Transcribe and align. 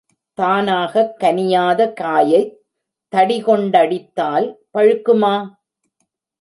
தானாகக் 0.37 1.13
கனியாத 1.19 1.93
காயைத் 1.93 2.53
தடிகொண்டடித்தால் 3.13 4.47
பழுக்குமா? 4.73 5.35